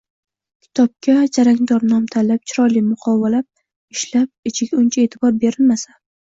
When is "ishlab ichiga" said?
3.97-4.81